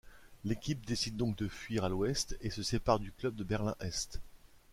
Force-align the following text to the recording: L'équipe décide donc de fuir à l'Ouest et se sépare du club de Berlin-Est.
L'équipe 0.45 0.83
décide 0.83 1.15
donc 1.15 1.35
de 1.37 1.47
fuir 1.47 1.83
à 1.83 1.89
l'Ouest 1.89 2.35
et 2.41 2.49
se 2.49 2.63
sépare 2.63 2.99
du 2.99 3.11
club 3.11 3.35
de 3.35 3.43
Berlin-Est. 3.43 4.19